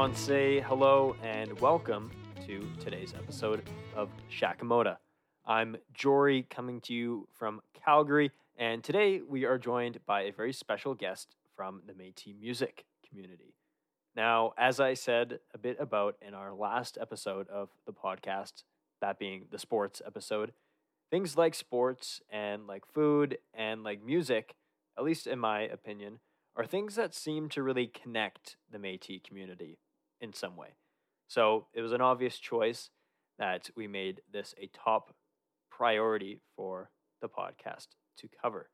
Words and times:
Say 0.00 0.60
hello 0.60 1.14
and 1.22 1.60
welcome 1.60 2.10
to 2.46 2.66
today's 2.80 3.12
episode 3.14 3.62
of 3.94 4.08
Shakamohta. 4.30 4.96
I'm 5.46 5.76
Jory 5.92 6.46
coming 6.48 6.80
to 6.82 6.94
you 6.94 7.28
from 7.38 7.60
Calgary, 7.84 8.30
and 8.56 8.82
today 8.82 9.20
we 9.20 9.44
are 9.44 9.58
joined 9.58 10.00
by 10.06 10.22
a 10.22 10.32
very 10.32 10.54
special 10.54 10.94
guest 10.94 11.36
from 11.54 11.82
the 11.86 11.92
Metis 11.92 12.32
music 12.40 12.86
community. 13.06 13.54
Now, 14.16 14.54
as 14.56 14.80
I 14.80 14.94
said 14.94 15.40
a 15.52 15.58
bit 15.58 15.76
about 15.78 16.16
in 16.26 16.32
our 16.32 16.54
last 16.54 16.96
episode 16.98 17.46
of 17.48 17.68
the 17.84 17.92
podcast, 17.92 18.64
that 19.02 19.18
being 19.18 19.44
the 19.50 19.58
sports 19.58 20.00
episode, 20.06 20.52
things 21.10 21.36
like 21.36 21.54
sports 21.54 22.22
and 22.30 22.66
like 22.66 22.86
food 22.86 23.36
and 23.52 23.84
like 23.84 24.02
music, 24.02 24.54
at 24.96 25.04
least 25.04 25.26
in 25.26 25.38
my 25.38 25.60
opinion, 25.60 26.20
are 26.56 26.66
things 26.66 26.94
that 26.94 27.14
seem 27.14 27.50
to 27.50 27.62
really 27.62 27.86
connect 27.86 28.56
the 28.72 28.78
Metis 28.78 29.20
community 29.22 29.76
in 30.20 30.32
some 30.32 30.56
way. 30.56 30.76
So 31.28 31.66
it 31.74 31.82
was 31.82 31.92
an 31.92 32.00
obvious 32.00 32.38
choice 32.38 32.90
that 33.38 33.70
we 33.76 33.86
made 33.86 34.20
this 34.32 34.54
a 34.60 34.68
top 34.68 35.14
priority 35.70 36.40
for 36.56 36.90
the 37.20 37.28
podcast 37.28 37.88
to 38.18 38.28
cover. 38.42 38.68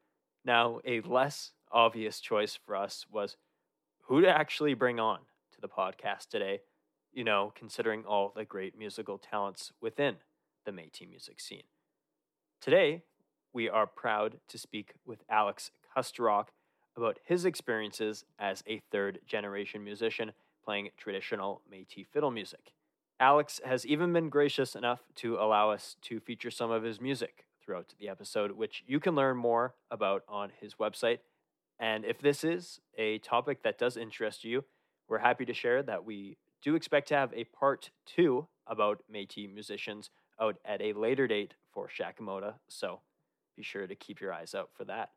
Now, 0.45 0.81
a 0.85 1.01
less 1.01 1.53
obvious 1.71 2.21
choice 2.21 2.59
for 2.65 2.77
us 2.77 3.07
was 3.11 3.37
who 4.07 4.21
to 4.21 4.29
actually 4.29 4.75
bring 4.75 5.01
on 5.01 5.19
to 5.53 5.61
the 5.61 5.69
podcast 5.69 6.29
today, 6.31 6.61
you 7.13 7.25
know, 7.25 7.53
considering 7.55 8.05
all 8.05 8.33
the 8.35 8.45
great 8.45 8.79
musical 8.79 9.19
talents 9.19 9.73
within 9.81 10.17
the 10.65 10.73
Metis 10.73 11.09
music 11.09 11.41
scene. 11.41 11.65
Today, 12.61 13.03
we 13.53 13.69
are 13.69 13.87
proud 13.87 14.39
to 14.49 14.59
speak 14.59 14.95
with 15.05 15.23
Alex 15.29 15.71
Kusturok 15.97 16.47
about 16.97 17.19
his 17.25 17.45
experiences 17.45 18.25
as 18.39 18.63
a 18.67 18.81
third 18.91 19.21
generation 19.27 19.85
musician 19.85 20.33
playing 20.67 20.91
traditional 20.97 21.63
Metis 21.71 22.07
fiddle 22.13 22.31
music. 22.31 22.73
Alex 23.21 23.61
has 23.65 23.87
even 23.87 24.13
been 24.13 24.29
gracious 24.29 24.75
enough 24.75 25.01
to 25.15 25.37
allow 25.37 25.71
us 25.71 25.97
to 26.03 26.21
feature 26.21 26.51
some 26.51 26.71
of 26.71 26.83
his 26.83 27.01
music 27.01 27.47
throughout 27.65 27.95
the 27.99 28.09
episode, 28.09 28.53
which 28.53 28.83
you 28.87 29.01
can 29.01 29.15
learn 29.15 29.37
more 29.37 29.75
about 29.91 30.23
on 30.29 30.51
his 30.61 30.75
website. 30.75 31.21
And 31.79 32.05
if 32.05 32.21
this 32.21 32.45
is 32.45 32.81
a 32.99 33.19
topic 33.19 33.63
that 33.63 33.79
does 33.79 33.97
interest 33.97 34.45
you, 34.45 34.65
we're 35.09 35.19
happy 35.19 35.45
to 35.47 35.55
share 35.55 35.83
that 35.85 36.05
we 36.05 36.37
do 36.63 36.75
expect 36.75 37.09
to 37.09 37.15
have 37.15 37.33
a 37.33 37.45
part 37.45 37.91
two 38.05 38.49
about 38.67 39.03
Metis 39.09 39.49
musicians 39.53 40.11
out 40.41 40.57
at 40.65 40.83
a 40.83 40.93
later 40.93 41.27
date 41.27 41.55
for 41.73 41.89
Shakamohta, 41.89 42.55
so 42.69 43.01
be 43.57 43.63
sure 43.63 43.87
to 43.87 43.95
keep 43.95 44.21
your 44.21 44.33
eyes 44.33 44.55
out 44.55 44.71
for 44.77 44.85
that. 44.85 45.11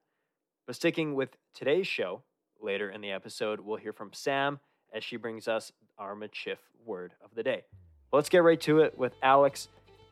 But 0.66 0.76
sticking 0.76 1.16
with 1.16 1.38
today's 1.54 1.88
show, 1.88 2.22
later 2.62 2.90
in 2.90 3.02
the 3.02 3.12
episode, 3.12 3.62
we'll 3.62 3.78
hear 3.78 3.94
from 3.94 4.14
Sam 4.14 4.60
as 4.94 5.04
she 5.04 5.18
brings 5.18 5.48
us 5.48 5.72
our 5.98 6.16
Michif 6.16 6.58
word 6.86 7.14
of 7.24 7.34
the 7.36 7.44
day. 7.44 7.64
let's 8.12 8.30
get 8.30 8.44
right 8.44 8.60
to 8.62 8.80
it 8.80 8.98
with 8.98 9.14
Alex. 9.22 9.68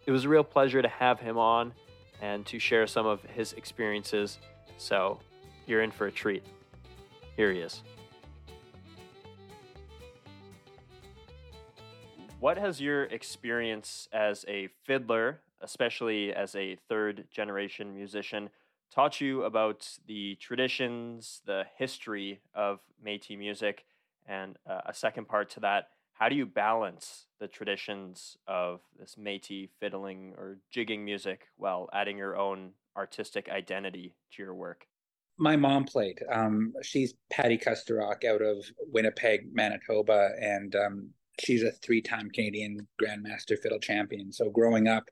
It 0.06 0.12
was 0.12 0.26
a 0.26 0.30
real 0.30 0.44
pleasure 0.44 0.82
to 0.82 0.88
have 0.88 1.20
him 1.20 1.38
on 1.38 1.74
and 2.22 2.46
to 2.48 2.60
share 2.60 2.88
some 2.88 3.06
of 3.06 3.22
his 3.24 3.54
experiences. 3.54 4.40
So 4.78 5.20
you're 5.66 5.82
in 5.82 5.92
for 5.92 6.08
a 6.08 6.12
treat. 6.12 6.44
Here 7.36 7.52
he 7.52 7.60
is. 7.60 7.84
What 12.40 12.58
has 12.58 12.80
your 12.80 13.06
experience 13.06 14.08
as 14.14 14.46
a 14.48 14.70
fiddler, 14.86 15.40
especially 15.62 16.34
as 16.34 16.56
a 16.56 16.78
third 16.88 17.26
generation 17.32 17.96
musician, 17.96 18.50
taught 18.94 19.20
you 19.20 19.44
about 19.44 19.90
the 20.06 20.36
traditions, 20.36 21.42
the 21.46 21.66
history 21.76 22.40
of 22.54 22.80
Metis 23.04 23.38
music? 23.38 23.86
And 24.28 24.58
uh, 24.70 24.82
a 24.86 24.94
second 24.94 25.28
part 25.28 25.50
to 25.52 25.62
that, 25.62 25.90
how 26.14 26.30
do 26.30 26.36
you 26.36 26.46
balance 26.46 27.28
the 27.40 27.48
traditions 27.48 28.38
of 28.48 28.82
this 29.00 29.18
Metis 29.18 29.70
fiddling 29.80 30.34
or 30.38 30.58
jigging 30.72 31.06
music 31.06 31.48
while 31.58 31.90
adding 31.94 32.18
your 32.18 32.38
own 32.38 32.72
artistic 32.96 33.50
identity 33.50 34.16
to 34.34 34.44
your 34.44 34.56
work? 34.56 34.88
My 35.38 35.56
mom 35.56 35.86
played. 35.86 36.20
Um, 36.32 36.74
she's 36.82 37.14
Patti 37.32 37.58
Kusturok 37.58 38.26
out 38.26 38.42
of 38.42 38.66
Winnipeg, 38.92 39.54
Manitoba, 39.54 40.32
and 40.42 40.76
um, 40.76 41.10
she's 41.40 41.62
a 41.62 41.72
three-time 41.72 42.32
Canadian 42.32 42.88
Grandmaster 43.00 43.56
fiddle 43.62 43.80
champion. 43.80 44.34
So 44.34 44.50
growing 44.50 44.88
up, 44.88 45.04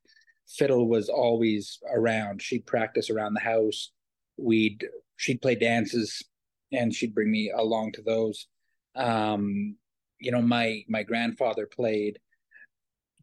fiddle 0.48 0.90
was 0.90 1.10
always 1.10 1.78
around. 1.94 2.42
She'd 2.42 2.66
practice 2.66 3.12
around 3.12 3.36
the 3.36 3.42
house. 3.42 3.92
We'd 4.38 4.84
she'd 5.18 5.42
play 5.42 5.54
dances, 5.54 6.24
and 6.72 6.92
she'd 6.92 7.14
bring 7.14 7.32
me 7.32 7.52
along 7.56 7.92
to 7.94 8.02
those. 8.02 8.48
Um, 8.96 9.76
you 10.20 10.32
know, 10.32 10.42
my 10.42 10.84
my 10.88 11.04
grandfather 11.04 11.68
played 11.68 12.20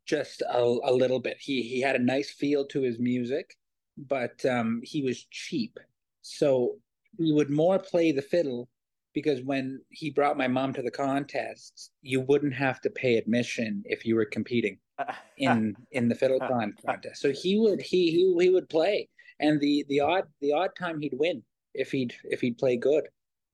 just 0.04 0.42
a, 0.42 0.58
a 0.58 0.92
little 0.92 1.20
bit. 1.20 1.36
He 1.40 1.62
he 1.62 1.80
had 1.80 1.96
a 1.96 2.02
nice 2.02 2.30
feel 2.30 2.66
to 2.66 2.82
his 2.82 2.98
music, 2.98 3.56
but 3.96 4.44
um, 4.44 4.80
he 4.84 5.02
was 5.02 5.24
cheap. 5.30 5.78
So 6.22 6.76
he 7.18 7.32
would 7.32 7.50
more 7.50 7.78
play 7.78 8.12
the 8.12 8.22
fiddle 8.22 8.68
because 9.14 9.42
when 9.42 9.80
he 9.90 10.10
brought 10.10 10.38
my 10.38 10.48
mom 10.48 10.72
to 10.72 10.82
the 10.82 10.90
contests, 10.90 11.90
you 12.00 12.20
wouldn't 12.20 12.54
have 12.54 12.80
to 12.80 12.90
pay 12.90 13.16
admission 13.16 13.82
if 13.84 14.06
you 14.06 14.16
were 14.16 14.24
competing 14.24 14.78
in 15.38 15.74
in 15.92 16.08
the 16.08 16.14
fiddle 16.14 16.40
con 16.40 16.74
contest. 16.84 17.20
So 17.20 17.32
he 17.32 17.58
would 17.58 17.80
he 17.80 18.10
he 18.10 18.34
he 18.38 18.50
would 18.50 18.68
play, 18.68 19.08
and 19.40 19.60
the 19.60 19.84
the 19.88 20.00
odd 20.00 20.24
the 20.40 20.52
odd 20.52 20.70
time 20.78 21.00
he'd 21.00 21.14
win 21.14 21.42
if 21.74 21.90
he'd 21.92 22.14
if 22.24 22.40
he'd 22.40 22.58
play 22.58 22.76
good, 22.76 23.04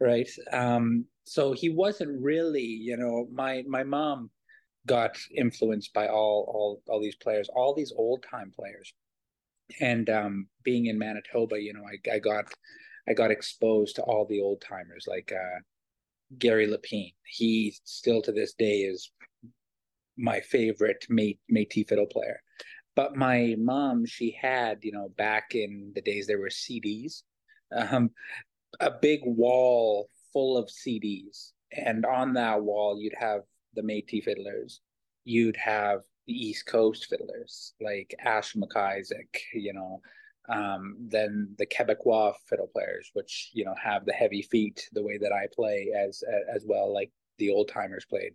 right? 0.00 0.29
Um, 0.53 1.06
so 1.28 1.53
he 1.53 1.69
wasn't 1.69 2.22
really, 2.22 2.62
you 2.62 2.97
know, 2.97 3.28
my 3.31 3.62
my 3.69 3.84
mom 3.84 4.31
got 4.87 5.19
influenced 5.37 5.93
by 5.93 6.09
all 6.09 6.50
all 6.53 6.83
all 6.89 7.00
these 7.00 7.16
players, 7.16 7.49
all 7.55 7.75
these 7.75 7.93
old 7.97 8.25
time 8.28 8.53
players, 8.59 8.94
and 9.81 10.09
um, 10.09 10.49
being 10.65 10.87
in 10.87 10.99
Manitoba, 10.99 11.61
you 11.61 11.75
know, 11.75 11.84
I 11.84 12.15
I 12.15 12.19
got 12.19 12.47
I 13.09 13.12
got 13.12 13.31
exposed 13.31 13.97
to 13.97 14.03
all 14.03 14.27
the 14.27 14.41
old 14.41 14.62
timers 14.62 15.05
like 15.06 15.31
uh, 15.33 15.61
Garry 16.38 16.67
Lepine. 16.67 17.15
He 17.27 17.77
still 17.84 18.22
to 18.22 18.33
this 18.33 18.55
day 18.55 18.78
is 18.81 19.11
my 20.17 20.41
favorite 20.41 21.05
Métis 21.11 21.88
fiddle 21.88 22.06
player. 22.06 22.41
But 22.97 23.17
my 23.17 23.55
mom, 23.59 24.06
she 24.06 24.37
had, 24.41 24.78
you 24.83 24.91
know, 24.91 25.11
back 25.17 25.55
in 25.55 25.93
the 25.94 26.00
days 26.00 26.27
there 26.27 26.41
were 26.41 26.49
CDs, 26.49 27.22
um, 27.71 28.11
a 28.81 28.91
big 28.91 29.21
wall 29.25 30.09
full 30.38 30.56
of 30.56 30.69
CDs. 30.69 31.50
And 31.72 32.06
on 32.06 32.34
that 32.34 32.62
wall, 32.62 33.00
you'd 33.00 33.19
have 33.19 33.41
the 33.75 33.82
Métis 33.82 34.22
fiddlers. 34.22 34.81
You'd 35.25 35.56
have 35.56 36.03
the 36.28 36.32
East 36.32 36.65
Coast 36.66 37.06
fiddlers 37.10 37.75
like 37.81 38.15
Ash 38.25 38.54
MacIsaac, 38.54 39.34
you 39.53 39.72
know, 39.72 40.00
um, 40.49 40.97
then 41.00 41.56
the 41.59 41.66
Quebecois 41.66 42.34
fiddle 42.49 42.71
players, 42.72 43.10
which 43.15 43.50
you 43.53 43.65
know 43.65 43.75
have 43.82 44.06
the 44.06 44.12
heavy 44.12 44.43
feet 44.43 44.88
the 44.93 45.03
way 45.03 45.19
that 45.19 45.32
I 45.32 45.49
play 45.53 45.88
as 45.99 46.22
as 46.55 46.65
well, 46.65 46.94
like 46.94 47.10
the 47.38 47.50
old 47.50 47.69
timers 47.69 48.06
played. 48.09 48.34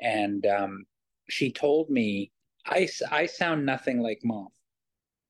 And 0.00 0.46
um, 0.46 0.84
she 1.28 1.50
told 1.50 1.90
me 1.90 2.30
I 2.64 2.88
I 3.10 3.26
sound 3.26 3.66
nothing 3.66 4.00
like 4.00 4.20
mom, 4.22 4.48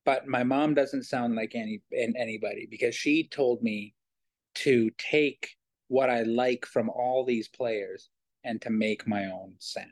but 0.05 0.27
my 0.27 0.43
mom 0.43 0.75
doesn't 0.75 1.03
sound 1.05 1.35
like 1.35 1.55
any 1.55 1.81
anybody 1.91 2.67
because 2.69 2.93
she 2.93 3.27
told 3.27 3.63
me 3.63 3.95
to 4.63 4.91
take 4.97 5.56
what 5.87 6.09
I 6.09 6.23
like 6.23 6.65
from 6.65 6.89
all 6.89 7.23
these 7.25 7.47
players 7.47 8.09
and 8.43 8.61
to 8.61 8.69
make 8.69 9.07
my 9.07 9.25
own 9.25 9.55
sound, 9.59 9.91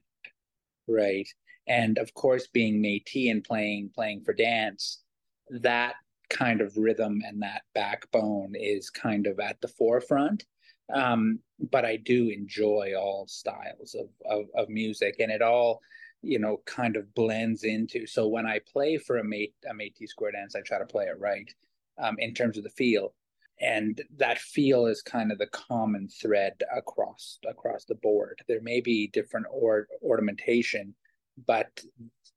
right? 0.88 1.28
And 1.67 1.97
of 1.97 2.13
course, 2.13 2.47
being 2.47 2.81
Métis 2.81 3.31
and 3.31 3.44
playing 3.44 3.91
playing 3.95 4.22
for 4.23 4.34
dance, 4.34 5.02
that 5.49 5.96
kind 6.29 6.61
of 6.61 6.78
rhythm 6.78 7.22
and 7.25 7.41
that 7.41 7.64
backbone 7.73 8.53
is 8.55 8.90
kind 8.90 9.28
of 9.28 9.40
at 9.40 9.59
the 9.61 9.67
forefront. 9.67 10.46
Um, 10.93 11.40
but 11.72 11.85
I 11.85 11.97
do 11.97 12.29
enjoy 12.29 12.93
all 12.97 13.25
styles 13.28 13.96
of, 13.96 14.08
of, 14.29 14.46
of 14.55 14.69
music 14.69 15.16
and 15.19 15.31
it 15.31 15.41
all, 15.41 15.81
you 16.22 16.37
know, 16.37 16.61
kind 16.66 16.96
of 16.96 17.14
blends 17.16 17.64
into. 17.64 18.05
So 18.05 18.28
when 18.28 18.46
I 18.46 18.59
play 18.72 18.97
for 18.97 19.17
a 19.17 19.23
mate 19.23 19.53
a 19.69 19.73
Métis 19.73 20.09
square 20.09 20.31
dance, 20.31 20.55
I 20.55 20.61
try 20.61 20.78
to 20.78 20.85
play 20.85 21.05
it 21.05 21.19
right 21.19 21.52
um, 21.97 22.16
in 22.19 22.34
terms 22.34 22.58
of 22.58 22.64
the 22.64 22.69
feel. 22.69 23.14
And 23.61 24.02
that 24.17 24.40
feel 24.40 24.85
is 24.85 25.02
kind 25.02 25.31
of 25.31 25.37
the 25.37 25.47
common 25.47 26.09
thread 26.09 26.53
across 26.75 27.40
across 27.47 27.85
the 27.85 27.96
board. 27.96 28.40
There 28.47 28.61
may 28.61 28.81
be 28.81 29.07
different 29.07 29.47
or 29.49 29.87
ornamentation, 30.03 30.93
but 31.47 31.67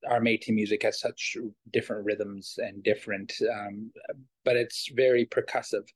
our 0.08 0.20
Métis 0.20 0.54
music 0.54 0.82
has 0.84 1.00
such 1.00 1.36
different 1.72 2.04
rhythms 2.04 2.54
and 2.58 2.82
different, 2.82 3.32
um, 3.52 3.90
but 4.44 4.56
it's 4.56 4.88
very 4.94 5.26
percussive, 5.26 5.86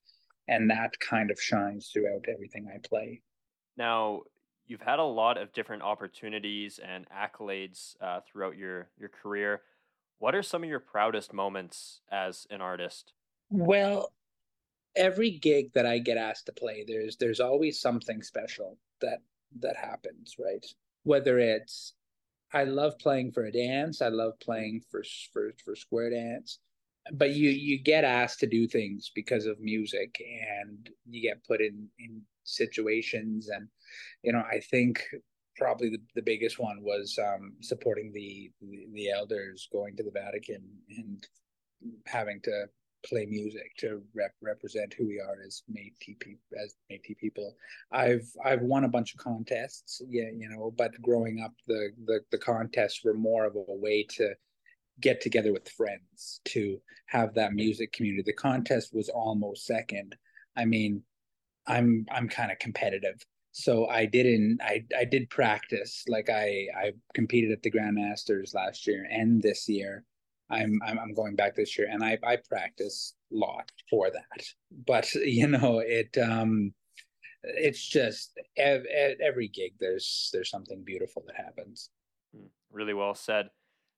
and 0.48 0.68
that 0.70 0.98
kind 0.98 1.30
of 1.30 1.40
shines 1.40 1.90
throughout 1.92 2.24
everything 2.28 2.66
I 2.68 2.78
play. 2.82 3.22
Now, 3.76 4.22
you've 4.66 4.80
had 4.80 4.98
a 4.98 5.04
lot 5.04 5.38
of 5.38 5.52
different 5.52 5.82
opportunities 5.82 6.80
and 6.84 7.06
accolades 7.10 7.94
uh, 8.00 8.20
throughout 8.26 8.56
your 8.56 8.88
your 8.98 9.08
career. 9.08 9.62
What 10.18 10.34
are 10.34 10.42
some 10.42 10.62
of 10.62 10.68
your 10.68 10.80
proudest 10.80 11.32
moments 11.32 12.00
as 12.10 12.46
an 12.50 12.60
artist? 12.60 13.12
Well, 13.50 14.12
every 14.96 15.30
gig 15.30 15.72
that 15.74 15.86
I 15.86 15.98
get 15.98 16.16
asked 16.16 16.46
to 16.46 16.52
play, 16.52 16.84
there's 16.86 17.16
there's 17.16 17.40
always 17.40 17.80
something 17.80 18.22
special 18.22 18.78
that 19.00 19.18
that 19.60 19.76
happens, 19.76 20.36
right? 20.38 20.64
whether 21.04 21.38
it's 21.38 21.94
I 22.54 22.64
love 22.64 22.98
playing 22.98 23.32
for 23.32 23.44
a 23.44 23.52
dance, 23.52 24.02
I 24.02 24.08
love 24.08 24.38
playing 24.40 24.82
for 24.90 25.02
for 25.32 25.52
for 25.64 25.74
square 25.74 26.10
dance, 26.10 26.58
but 27.12 27.30
you 27.30 27.50
you 27.50 27.82
get 27.82 28.04
asked 28.04 28.40
to 28.40 28.46
do 28.46 28.66
things 28.66 29.10
because 29.14 29.46
of 29.46 29.60
music 29.60 30.20
and 30.60 30.88
you 31.08 31.22
get 31.22 31.44
put 31.44 31.60
in 31.60 31.88
in 31.98 32.22
situations 32.44 33.48
and 33.48 33.68
you 34.22 34.32
know 34.32 34.42
I 34.50 34.60
think 34.60 35.04
probably 35.56 35.90
the, 35.90 36.00
the 36.14 36.22
biggest 36.22 36.58
one 36.58 36.82
was 36.82 37.18
um, 37.22 37.52
supporting 37.60 38.10
the, 38.12 38.50
the, 38.62 38.86
the 38.94 39.10
elders 39.10 39.68
going 39.70 39.94
to 39.94 40.02
the 40.02 40.10
Vatican 40.10 40.62
and 40.96 41.26
having 42.06 42.40
to 42.42 42.64
play 43.04 43.26
music 43.26 43.72
to 43.78 44.02
rep- 44.14 44.34
represent 44.40 44.94
who 44.94 45.06
we 45.06 45.20
are 45.20 45.36
as 45.46 45.62
Métis 45.70 46.38
as 46.62 46.74
Métis 46.90 47.16
people. 47.18 47.56
I've 47.90 48.28
I've 48.44 48.62
won 48.62 48.84
a 48.84 48.88
bunch 48.88 49.14
of 49.14 49.20
contests, 49.20 50.02
yeah, 50.08 50.30
you 50.34 50.48
know, 50.48 50.72
but 50.76 51.00
growing 51.02 51.40
up, 51.40 51.52
the 51.66 51.90
the 52.06 52.20
the 52.30 52.38
contests 52.38 53.02
were 53.04 53.14
more 53.14 53.44
of 53.44 53.56
a 53.56 53.64
way 53.66 54.04
to 54.16 54.34
get 55.00 55.20
together 55.20 55.52
with 55.52 55.68
friends 55.68 56.40
to 56.46 56.80
have 57.06 57.34
that 57.34 57.54
music 57.54 57.92
community. 57.92 58.22
The 58.24 58.34
contest 58.34 58.94
was 58.94 59.08
almost 59.08 59.66
second. 59.66 60.16
I 60.56 60.64
mean, 60.64 61.02
I'm 61.66 62.06
I'm 62.10 62.28
kind 62.28 62.52
of 62.52 62.58
competitive 62.58 63.24
so 63.52 63.86
I 63.86 64.06
didn't 64.06 64.60
I 64.62 64.84
I 64.98 65.04
did 65.04 65.28
practice 65.28 66.04
like 66.08 66.30
I 66.30 66.66
I 66.74 66.92
competed 67.14 67.52
at 67.52 67.62
the 67.62 67.70
Grandmasters 67.70 68.54
last 68.54 68.86
year 68.86 69.06
and 69.10 69.40
this 69.42 69.68
year. 69.68 70.04
I'm 70.52 70.78
I'm, 70.86 70.98
I'm 70.98 71.14
going 71.14 71.34
back 71.34 71.56
this 71.56 71.76
year 71.78 71.88
and 71.90 72.04
I 72.04 72.18
I 72.24 72.36
practice 72.36 73.14
a 73.32 73.36
lot 73.36 73.70
for 73.90 74.10
that. 74.10 74.44
But 74.86 75.12
you 75.14 75.48
know 75.48 75.80
it 75.80 76.16
um 76.18 76.72
it's 77.42 77.84
just 77.84 78.38
ev- 78.56 78.86
every 79.20 79.48
gig 79.48 79.72
there's 79.80 80.30
there's 80.32 80.50
something 80.50 80.82
beautiful 80.84 81.24
that 81.26 81.36
happens. 81.36 81.90
Hmm, 82.36 82.46
really 82.70 82.94
well 82.94 83.14
said. 83.14 83.50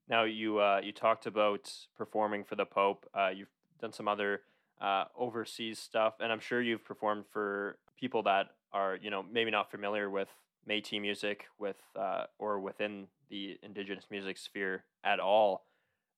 Now 0.09 0.25
you 0.25 0.59
uh, 0.59 0.81
you 0.83 0.93
talked 0.93 1.27
about 1.27 1.71
performing 1.97 2.45
for 2.45 2.57
the 2.57 2.67
Pope. 2.67 3.07
Uh, 3.15 3.31
you've 3.35 3.49
done 3.81 3.93
some 3.93 4.09
other 4.09 4.43
uh, 4.81 5.05
overseas 5.19 5.79
stuff, 5.79 6.15
and 6.21 6.31
I'm 6.31 6.41
sure 6.41 6.61
you've 6.61 6.85
performed 6.85 7.25
for 7.33 7.79
people 7.99 8.23
that 8.25 8.49
are 8.73 8.99
you 9.01 9.11
know 9.11 9.23
maybe 9.23 9.51
not 9.51 9.71
familiar 9.71 10.11
with 10.11 10.29
Métis 10.69 11.01
music 11.01 11.47
with 11.59 11.77
uh, 11.99 12.25
or 12.39 12.61
within 12.61 13.07
the 13.31 13.59
indigenous 13.63 14.05
music 14.11 14.37
sphere 14.37 14.85
at 15.05 15.21
all. 15.21 15.65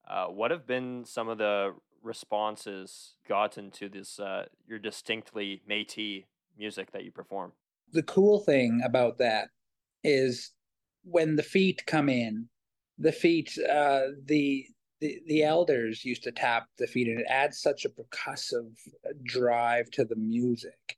Uh, 0.06 0.26
what 0.26 0.50
have 0.50 0.66
been 0.66 1.04
some 1.04 1.28
of 1.28 1.38
the 1.38 1.74
responses 2.02 3.14
gotten 3.28 3.70
to 3.72 3.88
this 3.88 4.20
uh, 4.20 4.44
your 4.66 4.78
distinctly 4.78 5.62
Métis 5.68 6.24
music 6.56 6.92
that 6.92 7.04
you 7.04 7.10
perform? 7.10 7.52
The 7.92 8.02
cool 8.02 8.40
thing 8.40 8.80
about 8.84 9.18
that 9.18 9.48
is 10.04 10.52
when 11.02 11.36
the 11.36 11.42
feet 11.42 11.84
come 11.86 12.08
in, 12.08 12.48
the 12.98 13.12
feet, 13.12 13.56
uh, 13.68 14.02
the 14.24 14.66
the, 15.00 15.20
the 15.26 15.42
elders 15.42 16.06
used 16.06 16.22
to 16.22 16.32
tap 16.32 16.68
the 16.78 16.86
feet, 16.86 17.08
and 17.08 17.20
it 17.20 17.26
adds 17.28 17.60
such 17.60 17.84
a 17.84 17.90
percussive 17.90 18.72
drive 19.24 19.90
to 19.90 20.06
the 20.06 20.16
music 20.16 20.96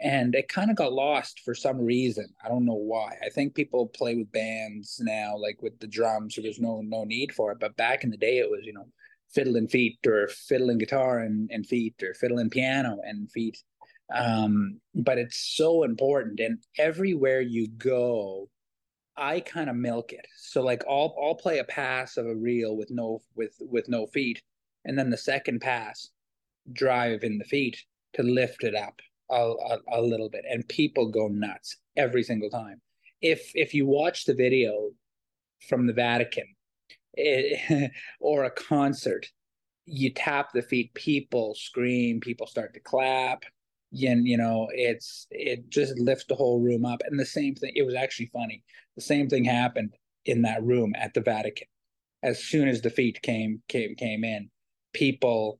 and 0.00 0.34
it 0.34 0.48
kind 0.48 0.70
of 0.70 0.76
got 0.76 0.92
lost 0.92 1.40
for 1.40 1.54
some 1.54 1.78
reason. 1.78 2.26
I 2.42 2.48
don't 2.48 2.64
know 2.64 2.72
why. 2.72 3.16
I 3.24 3.28
think 3.28 3.54
people 3.54 3.86
play 3.86 4.16
with 4.16 4.32
bands 4.32 4.98
now, 5.02 5.36
like 5.36 5.60
with 5.60 5.78
the 5.78 5.86
drums, 5.86 6.34
so 6.34 6.40
there's 6.40 6.60
no 6.60 6.80
no 6.80 7.04
need 7.04 7.32
for 7.32 7.52
it. 7.52 7.58
But 7.60 7.76
back 7.76 8.02
in 8.02 8.10
the 8.10 8.16
day, 8.16 8.38
it 8.38 8.50
was 8.50 8.60
you 8.64 8.72
know 8.72 8.88
fiddling 9.32 9.68
feet, 9.68 9.98
or 10.06 10.28
fiddling 10.28 10.78
guitar 10.78 11.18
and, 11.20 11.50
and 11.52 11.66
feet, 11.66 12.02
or 12.02 12.14
fiddling 12.14 12.50
piano 12.50 12.98
and 13.04 13.30
feet. 13.30 13.62
Um, 14.12 14.80
but 14.94 15.18
it's 15.18 15.54
so 15.56 15.84
important, 15.84 16.40
and 16.40 16.58
everywhere 16.78 17.42
you 17.42 17.68
go, 17.68 18.48
I 19.16 19.40
kind 19.40 19.68
of 19.68 19.76
milk 19.76 20.12
it. 20.12 20.26
So 20.38 20.62
like 20.62 20.82
I'll 20.88 21.14
I'll 21.22 21.34
play 21.34 21.58
a 21.58 21.64
pass 21.64 22.16
of 22.16 22.26
a 22.26 22.34
reel 22.34 22.76
with 22.76 22.90
no 22.90 23.20
with 23.36 23.54
with 23.60 23.88
no 23.88 24.06
feet, 24.06 24.42
and 24.86 24.98
then 24.98 25.10
the 25.10 25.18
second 25.18 25.60
pass, 25.60 26.08
drive 26.72 27.22
in 27.22 27.36
the 27.36 27.44
feet 27.44 27.84
to 28.14 28.22
lift 28.22 28.64
it 28.64 28.74
up 28.74 29.00
a, 29.30 29.34
a, 29.34 29.78
a 29.92 30.02
little 30.02 30.28
bit, 30.28 30.44
and 30.48 30.68
people 30.68 31.08
go 31.08 31.28
nuts 31.28 31.76
every 31.96 32.22
single 32.22 32.50
time. 32.50 32.80
If 33.22 33.50
if 33.54 33.74
you 33.74 33.86
watch 33.86 34.24
the 34.24 34.34
video 34.34 34.90
from 35.68 35.86
the 35.86 35.92
Vatican 35.92 36.46
it, 37.14 37.60
eh, 37.70 37.88
or 38.20 38.44
a 38.44 38.50
concert, 38.50 39.26
you 39.86 40.12
tap 40.12 40.52
the 40.52 40.62
feet, 40.62 40.94
people 40.94 41.54
scream, 41.54 42.20
people 42.20 42.46
start 42.46 42.74
to 42.74 42.80
clap. 42.80 43.44
And 43.92 44.26
you 44.26 44.36
know, 44.36 44.68
it's 44.72 45.26
it 45.30 45.68
just 45.68 45.98
lifts 45.98 46.26
the 46.28 46.36
whole 46.36 46.60
room 46.60 46.84
up. 46.84 47.02
And 47.06 47.18
the 47.18 47.26
same 47.26 47.54
thing, 47.54 47.72
it 47.74 47.82
was 47.82 47.94
actually 47.94 48.30
funny. 48.32 48.62
The 48.96 49.02
same 49.02 49.28
thing 49.28 49.44
happened 49.44 49.94
in 50.24 50.42
that 50.42 50.62
room 50.62 50.92
at 50.96 51.14
the 51.14 51.20
Vatican. 51.20 51.66
As 52.22 52.44
soon 52.44 52.68
as 52.68 52.82
the 52.82 52.90
feet 52.90 53.20
came 53.22 53.62
came 53.68 53.96
came 53.96 54.22
in, 54.24 54.50
people 54.92 55.59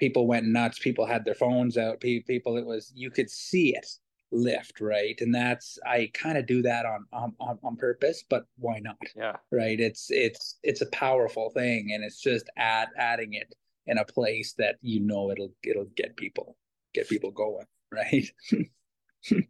people 0.00 0.26
went 0.26 0.46
nuts. 0.46 0.78
People 0.78 1.06
had 1.06 1.24
their 1.24 1.34
phones 1.34 1.76
out. 1.76 2.00
People, 2.00 2.56
it 2.56 2.66
was 2.66 2.92
you 2.96 3.10
could 3.10 3.30
see 3.30 3.76
it 3.76 3.86
lift, 4.32 4.80
right? 4.80 5.16
And 5.20 5.32
that's 5.32 5.78
I 5.86 6.10
kind 6.14 6.38
of 6.38 6.46
do 6.46 6.62
that 6.62 6.86
on, 6.86 7.06
on 7.12 7.58
on 7.62 7.76
purpose, 7.76 8.24
but 8.28 8.46
why 8.58 8.80
not? 8.80 8.96
Yeah, 9.14 9.36
right. 9.52 9.78
It's 9.78 10.10
it's 10.10 10.58
it's 10.62 10.80
a 10.80 10.86
powerful 10.86 11.50
thing, 11.50 11.92
and 11.92 12.02
it's 12.02 12.20
just 12.20 12.50
add 12.56 12.88
adding 12.96 13.34
it 13.34 13.54
in 13.86 13.98
a 13.98 14.04
place 14.04 14.54
that 14.58 14.76
you 14.80 15.00
know 15.00 15.30
it'll 15.30 15.52
it'll 15.62 15.90
get 15.96 16.16
people 16.16 16.56
get 16.94 17.08
people 17.08 17.30
going, 17.30 17.66
right? 17.92 18.28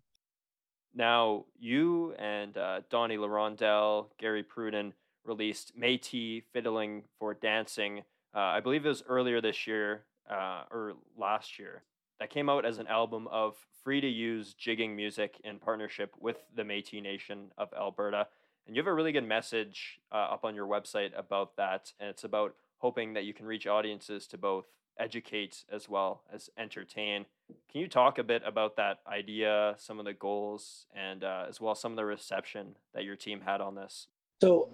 now 0.94 1.44
you 1.58 2.14
and 2.18 2.56
uh, 2.58 2.80
Donny 2.90 3.16
L'Hirondelle, 3.16 4.08
Garry 4.18 4.42
Pruden 4.42 4.92
released 5.24 5.78
Métis 5.78 6.42
Fiddling 6.52 7.04
for 7.18 7.34
Dancing. 7.34 8.00
Uh, 8.34 8.38
I 8.38 8.60
believe 8.60 8.86
it 8.86 8.88
was 8.88 9.02
earlier 9.08 9.40
this 9.40 9.66
year 9.66 10.04
uh, 10.30 10.62
or 10.70 10.94
last 11.18 11.58
year 11.58 11.82
that 12.18 12.30
came 12.30 12.48
out 12.48 12.64
as 12.64 12.78
an 12.78 12.86
album 12.86 13.26
of 13.28 13.56
free 13.82 14.00
to 14.00 14.08
use 14.08 14.54
jigging 14.54 14.94
music 14.94 15.40
in 15.42 15.58
partnership 15.58 16.14
with 16.20 16.36
the 16.54 16.64
Metis 16.64 17.02
Nation 17.02 17.50
of 17.58 17.72
Alberta. 17.72 18.26
And 18.66 18.76
you 18.76 18.80
have 18.82 18.86
a 18.86 18.94
really 18.94 19.12
good 19.12 19.26
message 19.26 19.98
uh, 20.12 20.16
up 20.16 20.44
on 20.44 20.54
your 20.54 20.66
website 20.66 21.18
about 21.18 21.56
that. 21.56 21.92
And 21.98 22.10
it's 22.10 22.24
about 22.24 22.54
hoping 22.78 23.14
that 23.14 23.24
you 23.24 23.34
can 23.34 23.46
reach 23.46 23.66
audiences 23.66 24.26
to 24.28 24.38
both 24.38 24.66
educate 24.98 25.64
as 25.72 25.88
well 25.88 26.22
as 26.32 26.50
entertain. 26.58 27.24
Can 27.72 27.80
you 27.80 27.88
talk 27.88 28.18
a 28.18 28.22
bit 28.22 28.42
about 28.44 28.76
that 28.76 28.98
idea, 29.06 29.74
some 29.78 29.98
of 29.98 30.04
the 30.04 30.12
goals, 30.12 30.86
and 30.94 31.24
uh, 31.24 31.46
as 31.48 31.60
well 31.60 31.74
some 31.74 31.92
of 31.92 31.96
the 31.96 32.04
reception 32.04 32.76
that 32.94 33.04
your 33.04 33.16
team 33.16 33.40
had 33.40 33.62
on 33.62 33.74
this? 33.74 34.08
So 34.42 34.68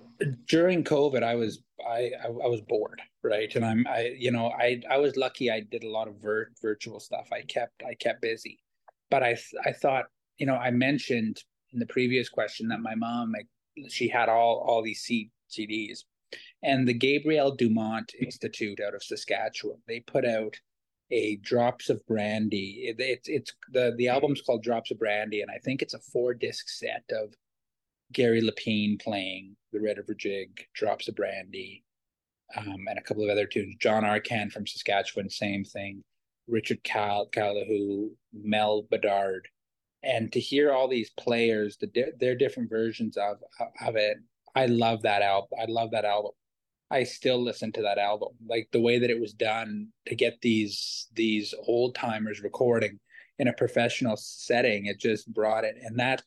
during 0.46 0.84
COVID, 0.84 1.22
I 1.22 1.34
was 1.36 1.60
I, 1.86 2.10
I, 2.22 2.26
I 2.26 2.46
was 2.48 2.60
bored, 2.62 3.00
right? 3.22 3.54
And 3.54 3.64
I'm 3.64 3.86
I 3.86 4.14
you 4.18 4.30
know 4.30 4.50
I 4.50 4.80
I 4.90 4.98
was 4.98 5.16
lucky. 5.16 5.50
I 5.50 5.60
did 5.60 5.84
a 5.84 5.90
lot 5.90 6.08
of 6.08 6.20
vir- 6.20 6.52
virtual 6.60 7.00
stuff. 7.00 7.28
I 7.32 7.42
kept 7.42 7.82
I 7.86 7.94
kept 7.94 8.22
busy, 8.22 8.58
but 9.10 9.22
I 9.22 9.36
I 9.64 9.72
thought 9.72 10.06
you 10.38 10.46
know 10.46 10.56
I 10.56 10.70
mentioned 10.70 11.42
in 11.72 11.78
the 11.78 11.86
previous 11.86 12.28
question 12.28 12.68
that 12.68 12.80
my 12.80 12.94
mom 12.94 13.32
like 13.32 13.48
she 13.90 14.08
had 14.08 14.28
all 14.28 14.64
all 14.66 14.82
these 14.82 15.00
C- 15.00 15.30
CDs, 15.50 16.00
and 16.62 16.86
the 16.86 16.94
Gabriel 16.94 17.54
Dumont 17.54 18.12
Institute 18.20 18.80
out 18.80 18.94
of 18.94 19.02
Saskatchewan 19.02 19.78
they 19.86 20.00
put 20.00 20.24
out 20.24 20.56
a 21.10 21.36
Drops 21.36 21.88
of 21.88 22.04
Brandy. 22.06 22.86
It, 22.88 22.96
it's 22.98 23.28
it's 23.28 23.52
the 23.72 23.94
the 23.96 24.08
album's 24.08 24.42
called 24.42 24.62
Drops 24.62 24.90
of 24.90 24.98
Brandy, 24.98 25.40
and 25.40 25.50
I 25.50 25.58
think 25.58 25.82
it's 25.82 25.94
a 25.94 26.00
four 26.00 26.34
disc 26.34 26.68
set 26.68 27.04
of 27.10 27.34
Garry 28.12 28.40
Lepine 28.40 29.00
playing 29.00 29.56
the 29.76 29.82
Red 29.82 29.98
River 29.98 30.14
Jig, 30.14 30.66
Drops 30.74 31.08
of 31.08 31.16
Brandy, 31.16 31.84
um, 32.56 32.86
and 32.88 32.98
a 32.98 33.02
couple 33.02 33.24
of 33.24 33.30
other 33.30 33.46
tunes. 33.46 33.76
John 33.80 34.04
Arcand 34.04 34.52
from 34.52 34.66
Saskatchewan, 34.66 35.28
same 35.28 35.64
thing. 35.64 36.02
Richard 36.48 36.82
Cal- 36.84 37.28
Calahoo, 37.34 38.10
Mel 38.32 38.82
Bedard, 38.90 39.48
and 40.02 40.32
to 40.32 40.40
hear 40.40 40.72
all 40.72 40.88
these 40.88 41.10
players, 41.10 41.76
the 41.78 41.88
di- 41.88 42.12
their 42.20 42.36
different 42.36 42.70
versions 42.70 43.16
of 43.16 43.38
of 43.84 43.96
it, 43.96 44.18
I 44.54 44.66
love 44.66 45.02
that 45.02 45.22
album. 45.22 45.50
I 45.60 45.66
love 45.66 45.90
that 45.90 46.04
album. 46.04 46.32
I 46.90 47.02
still 47.02 47.42
listen 47.42 47.72
to 47.72 47.82
that 47.82 47.98
album. 47.98 48.28
Like 48.48 48.68
the 48.72 48.80
way 48.80 49.00
that 49.00 49.10
it 49.10 49.20
was 49.20 49.32
done 49.32 49.88
to 50.06 50.14
get 50.14 50.40
these 50.40 51.08
these 51.14 51.52
old 51.66 51.96
timers 51.96 52.40
recording 52.42 53.00
in 53.38 53.48
a 53.48 53.52
professional 53.52 54.16
setting, 54.16 54.86
it 54.86 54.98
just 55.00 55.32
brought 55.32 55.64
it. 55.64 55.76
And 55.82 55.98
that 55.98 56.22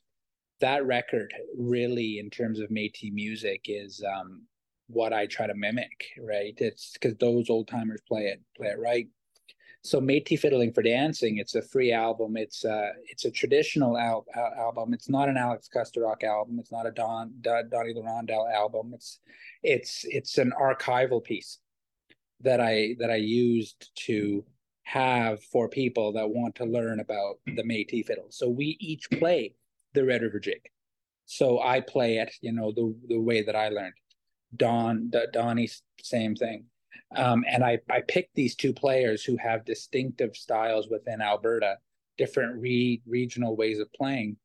that 0.59 0.85
record 0.85 1.33
really 1.57 2.19
in 2.19 2.29
terms 2.29 2.59
of 2.59 2.69
Métis 2.69 3.13
music 3.13 3.65
is 3.65 4.03
um, 4.03 4.43
what 4.87 5.13
I 5.13 5.25
try 5.25 5.47
to 5.47 5.53
mimic, 5.53 6.05
right? 6.19 6.53
It's 6.57 6.93
because 6.93 7.15
those 7.17 7.49
old 7.49 7.67
timers 7.67 8.01
play 8.07 8.27
it, 8.27 8.41
play 8.57 8.67
it 8.67 8.79
right. 8.79 9.07
So 9.81 10.01
Métis 10.01 10.39
Fiddling 10.39 10.73
for 10.73 10.83
Dancing, 10.83 11.37
it's 11.37 11.55
a 11.55 11.61
free 11.61 11.93
album. 11.93 12.35
It's 12.35 12.65
uh, 12.65 12.89
it's 13.05 13.23
a 13.23 13.31
traditional 13.31 13.97
al- 13.97 14.25
al- 14.35 14.53
album. 14.57 14.93
It's 14.93 15.09
not 15.09 15.29
an 15.29 15.37
Alex 15.37 15.69
Kusturok 15.73 16.23
album. 16.23 16.59
It's 16.59 16.71
not 16.71 16.85
a 16.85 16.91
Don, 16.91 17.33
Don 17.41 17.69
Donny 17.69 17.93
L'Hirondelle 17.93 18.53
album. 18.53 18.91
It's 18.93 19.19
it's 19.63 20.03
it's 20.03 20.37
an 20.37 20.51
archival 20.59 21.23
piece 21.23 21.59
that 22.41 22.59
I 22.59 22.95
that 22.99 23.09
I 23.09 23.15
used 23.15 23.89
to 24.07 24.43
have 24.83 25.41
for 25.43 25.69
people 25.69 26.13
that 26.13 26.29
want 26.29 26.55
to 26.55 26.65
learn 26.65 26.99
about 26.99 27.35
the 27.45 27.63
Métis 27.63 28.07
fiddle. 28.07 28.27
So 28.31 28.49
we 28.49 28.75
each 28.81 29.09
play 29.11 29.53
the 29.93 30.05
Red 30.05 30.21
River 30.21 30.39
Jig. 30.39 30.69
So 31.25 31.61
I 31.61 31.81
play 31.81 32.17
it, 32.17 32.33
you 32.41 32.51
know, 32.51 32.71
the 32.71 32.95
the 33.07 33.19
way 33.19 33.43
that 33.43 33.55
I 33.55 33.69
learned. 33.69 33.93
Don, 34.55 35.11
Donny, 35.31 35.69
same 36.01 36.35
thing. 36.35 36.65
Um, 37.15 37.43
and 37.47 37.63
I, 37.63 37.79
I 37.89 38.01
picked 38.01 38.35
these 38.35 38.55
two 38.55 38.73
players 38.73 39.23
who 39.23 39.37
have 39.37 39.65
distinctive 39.65 40.35
styles 40.35 40.89
within 40.89 41.21
Alberta, 41.21 41.77
different 42.17 42.61
re- 42.61 43.01
regional 43.07 43.55
ways 43.55 43.79
of 43.79 43.91
playing, 43.93 44.37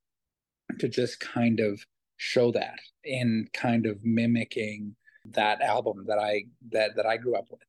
to 0.78 0.88
just 0.88 1.20
kind 1.20 1.60
of 1.60 1.80
show 2.16 2.52
that 2.52 2.78
in 3.04 3.48
kind 3.52 3.86
of 3.86 3.98
mimicking 4.02 4.94
that 5.26 5.60
album 5.60 6.04
that 6.06 6.18
I 6.18 6.44
that 6.70 6.96
that 6.96 7.06
I 7.06 7.16
grew 7.16 7.36
up 7.36 7.46
with. 7.50 7.60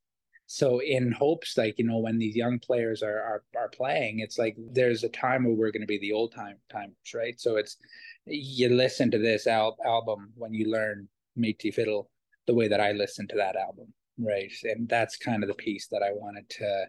So 0.47 0.79
in 0.79 1.11
hopes, 1.11 1.57
like 1.57 1.75
you 1.77 1.85
know, 1.85 1.97
when 1.97 2.19
these 2.19 2.35
young 2.35 2.59
players 2.59 3.01
are 3.01 3.19
are, 3.19 3.43
are 3.57 3.69
playing, 3.69 4.19
it's 4.19 4.37
like 4.37 4.55
there's 4.71 5.03
a 5.03 5.09
time 5.09 5.43
where 5.43 5.55
we're 5.55 5.71
going 5.71 5.81
to 5.81 5.87
be 5.87 5.99
the 5.99 6.13
old 6.13 6.33
time 6.33 6.57
timers, 6.71 7.13
right? 7.13 7.39
So 7.39 7.55
it's 7.55 7.77
you 8.25 8.69
listen 8.69 9.11
to 9.11 9.17
this 9.17 9.47
al- 9.47 9.77
album 9.85 10.31
when 10.35 10.53
you 10.53 10.71
learn 10.71 11.07
Métis 11.37 11.73
Fiddle 11.73 12.09
the 12.47 12.53
way 12.53 12.67
that 12.67 12.79
I 12.79 12.91
listened 12.91 13.29
to 13.29 13.37
that 13.37 13.55
album, 13.55 13.93
right? 14.19 14.51
And 14.63 14.87
that's 14.87 15.17
kind 15.17 15.43
of 15.43 15.47
the 15.47 15.55
piece 15.55 15.87
that 15.87 16.03
I 16.03 16.11
wanted 16.11 16.47
to. 16.49 16.85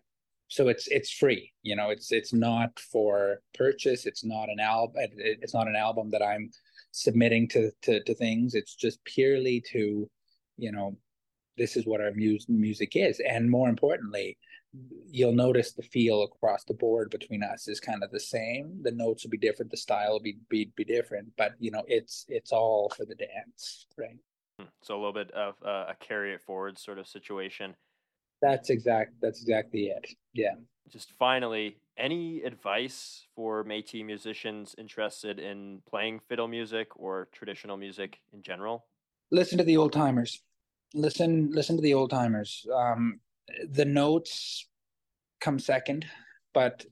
So 0.48 0.68
it's 0.68 0.86
it's 0.88 1.10
free, 1.10 1.52
you 1.62 1.76
know. 1.76 1.90
It's 1.90 2.12
it's 2.12 2.32
not 2.32 2.78
for 2.78 3.40
purchase. 3.54 4.06
It's 4.06 4.24
not 4.24 4.50
an 4.50 4.60
album. 4.60 4.94
It's 5.16 5.54
not 5.54 5.66
an 5.66 5.76
album 5.76 6.10
that 6.10 6.22
I'm 6.22 6.50
submitting 6.92 7.48
to 7.48 7.70
to, 7.82 8.02
to 8.04 8.14
things. 8.14 8.54
It's 8.54 8.74
just 8.74 9.02
purely 9.04 9.62
to, 9.72 10.08
you 10.56 10.72
know, 10.72 10.96
this 11.56 11.76
is 11.76 11.86
what 11.86 12.00
our 12.00 12.12
mu- 12.14 12.38
music 12.48 12.92
is, 12.94 13.20
and 13.20 13.50
more 13.50 13.68
importantly, 13.68 14.36
you'll 15.10 15.32
notice 15.32 15.72
the 15.72 15.82
feel 15.82 16.22
across 16.22 16.64
the 16.64 16.74
board 16.74 17.10
between 17.10 17.42
us 17.42 17.68
is 17.68 17.80
kind 17.80 18.02
of 18.02 18.10
the 18.10 18.20
same. 18.20 18.78
The 18.82 18.92
notes 18.92 19.24
will 19.24 19.30
be 19.30 19.38
different, 19.38 19.70
the 19.70 19.76
style 19.76 20.12
will 20.12 20.20
be 20.20 20.36
be, 20.48 20.70
be 20.76 20.84
different, 20.84 21.28
but 21.36 21.52
you 21.58 21.70
know, 21.70 21.82
it's 21.86 22.26
it's 22.28 22.52
all 22.52 22.92
for 22.96 23.04
the 23.04 23.14
dance, 23.14 23.86
right? 23.96 24.18
Hmm, 24.58 24.66
so 24.82 24.94
a 24.94 24.98
little 24.98 25.12
bit 25.12 25.30
of 25.32 25.54
uh, 25.64 25.86
a 25.88 25.94
carry 26.00 26.34
it 26.34 26.42
forward 26.42 26.78
sort 26.78 26.98
of 26.98 27.06
situation. 27.06 27.74
That's 28.42 28.70
exact. 28.70 29.14
That's 29.20 29.40
exactly 29.40 29.86
it. 29.86 30.14
Yeah. 30.34 30.54
Just 30.88 31.12
finally, 31.18 31.78
any 31.96 32.42
advice 32.42 33.26
for 33.34 33.64
Métis 33.64 34.04
musicians 34.04 34.74
interested 34.78 35.40
in 35.40 35.82
playing 35.88 36.20
fiddle 36.28 36.48
music 36.48 36.88
or 36.96 37.28
traditional 37.32 37.76
music 37.76 38.20
in 38.32 38.42
general? 38.42 38.86
Listen 39.30 39.58
to 39.58 39.64
the 39.64 39.76
old 39.76 39.92
timers. 39.92 40.42
Listen, 40.94 41.50
listen 41.52 41.76
to 41.76 41.82
the 41.82 41.94
old 41.94 42.10
timers. 42.10 42.66
Um, 42.72 43.20
the 43.70 43.84
notes 43.84 44.66
come 45.40 45.58
second, 45.58 46.06
but 46.54 46.84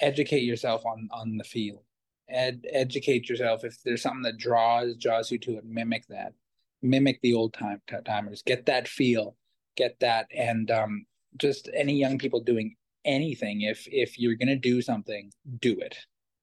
educate 0.00 0.42
yourself 0.42 0.84
on 0.84 1.08
on 1.12 1.36
the 1.36 1.44
feel. 1.44 1.82
Ed, 2.28 2.66
educate 2.70 3.28
yourself 3.28 3.64
if 3.64 3.82
there's 3.82 4.02
something 4.02 4.22
that 4.22 4.36
draws 4.36 4.96
draws 4.96 5.30
you 5.30 5.38
to 5.38 5.56
it. 5.58 5.64
Mimic 5.64 6.06
that 6.08 6.32
mimic 6.82 7.20
the 7.22 7.34
old 7.34 7.52
time 7.54 7.80
timers 8.04 8.42
get 8.42 8.66
that 8.66 8.86
feel 8.86 9.36
get 9.76 9.98
that 10.00 10.26
and 10.34 10.70
um, 10.70 11.04
just 11.36 11.68
any 11.74 11.94
young 11.94 12.18
people 12.18 12.40
doing 12.40 12.74
anything 13.04 13.62
if 13.62 13.86
if 13.90 14.18
you're 14.18 14.34
gonna 14.34 14.56
do 14.56 14.82
something 14.82 15.30
do 15.60 15.78
it 15.78 15.96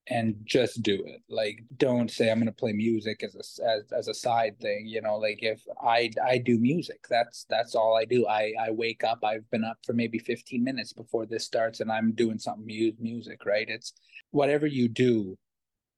and 0.08 0.36
just 0.46 0.84
do 0.84 1.04
it. 1.06 1.22
Like 1.30 1.64
don't 1.78 2.12
say 2.12 2.30
i'm 2.32 2.40
gonna 2.40 2.52
play 2.52 2.74
music 2.74 3.24
as 3.24 3.36
a 3.36 3.66
as, 3.68 3.92
as 3.92 4.08
a 4.08 4.14
side 4.14 4.60
thing 4.60 4.86
you 4.86 5.02
know 5.02 5.18
like 5.18 5.40
if 5.42 5.62
i 5.82 6.10
i 6.24 6.38
do 6.38 6.60
music 6.60 7.06
that's 7.10 7.46
that's 7.50 7.76
all 7.76 7.98
i 7.98 8.06
do. 8.06 8.28
I 8.28 8.54
i 8.62 8.72
wake 8.72 9.04
up 9.04 9.24
i've 9.24 9.50
been 9.50 9.64
up 9.64 9.78
for 9.86 9.94
maybe 9.94 10.20
15 10.20 10.64
minutes 10.64 10.94
before 10.94 11.26
this 11.26 11.46
starts 11.46 11.80
and 11.80 11.92
i'm 11.92 12.12
doing 12.14 12.38
something 12.38 12.66
mu- 12.66 12.92
music 13.00 13.46
right? 13.46 13.68
It's 13.68 13.94
whatever 14.32 14.68
you 14.68 14.88
do 14.88 15.38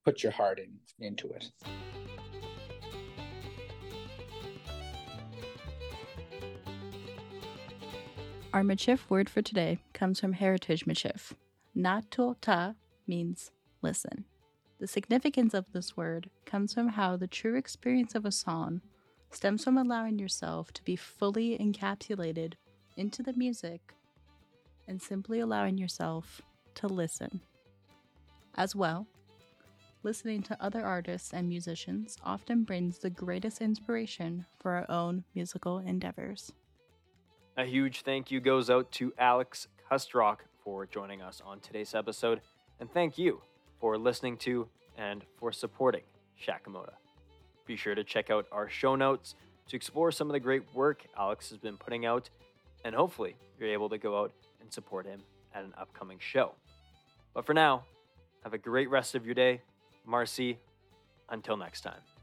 put 0.06 0.24
your 0.24 0.32
heart 0.32 0.60
in 0.60 0.72
into 1.06 1.30
it. 1.30 1.52
Our 8.54 8.64
Michif 8.64 9.10
word 9.10 9.30
for 9.30 9.42
today 9.42 9.80
comes 9.94 10.20
from 10.20 10.34
Heritage 10.34 10.86
Michif. 10.86 11.34
nahtoohta 11.76 12.76
means 13.06 13.52
listen. 13.82 14.26
The 14.80 14.88
significance 14.88 15.54
of 15.54 15.66
this 15.72 15.98
word 15.98 16.30
comes 16.46 16.74
from 16.74 16.90
how 16.90 17.18
the 17.18 17.28
true 17.28 17.56
experience 17.56 18.14
of 18.14 18.26
a 18.26 18.32
song 18.32 18.82
stems 19.32 19.64
from 19.64 19.78
allowing 19.78 20.20
yourself 20.20 20.72
to 20.74 20.84
be 20.84 20.96
fully 20.96 21.58
encapsulated 21.58 22.54
into 22.96 23.24
the 23.24 23.34
music 23.34 23.94
and 24.88 25.02
simply 25.02 25.40
allowing 25.40 25.78
yourself 25.78 26.42
to 26.76 26.88
listen. 26.88 27.42
As 28.56 28.76
well, 28.76 29.08
listening 30.04 30.44
to 30.44 30.64
other 30.64 30.86
artists 30.86 31.34
and 31.34 31.50
musicians 31.50 32.18
often 32.24 32.64
brings 32.64 33.00
the 33.00 33.10
greatest 33.10 33.62
inspiration 33.62 34.46
for 34.60 34.72
our 34.74 34.90
own 34.90 35.24
musical 35.34 35.80
endeavors. 35.80 36.52
A 37.58 37.66
huge 37.66 38.04
thank 38.04 38.30
you 38.30 38.40
goes 38.40 38.70
out 38.70 38.92
to 38.94 39.12
Alex 39.18 39.68
Kusturok 39.90 40.38
for 40.64 40.86
joining 40.86 41.22
us 41.22 41.42
on 41.44 41.60
today's 41.60 41.96
episode, 41.96 42.42
and 42.80 42.92
thank 42.92 43.18
you 43.18 43.42
for 43.80 43.98
listening 43.98 44.38
to 44.38 44.68
and 44.98 45.24
for 45.38 45.52
supporting 45.52 46.04
Shakamohta. 46.42 46.94
Be 47.66 47.76
sure 47.76 47.96
to 47.96 48.04
check 48.04 48.30
out 48.30 48.48
our 48.52 48.70
show 48.70 48.96
notes 48.96 49.36
to 49.68 49.76
explore 49.76 50.12
some 50.12 50.28
of 50.28 50.34
the 50.34 50.40
great 50.40 50.64
work 50.74 51.06
Alex 51.18 51.50
has 51.50 51.58
been 51.58 51.78
putting 51.78 52.06
out, 52.06 52.30
and 52.86 52.96
hopefully 52.96 53.36
you're 53.60 53.70
able 53.70 53.90
to 53.90 53.98
go 53.98 54.20
out 54.20 54.32
and 54.62 54.72
support 54.72 55.06
him 55.06 55.22
at 55.54 55.64
an 55.64 55.74
upcoming 55.78 56.18
show. 56.20 56.54
But 57.34 57.46
for 57.46 57.54
now, 57.54 57.84
have 58.44 58.54
a 58.54 58.58
great 58.58 58.90
rest 58.90 59.16
of 59.16 59.26
your 59.26 59.36
day. 59.36 59.62
Marcy, 60.06 60.58
until 61.30 61.58
next 61.58 61.82
time. 61.82 62.17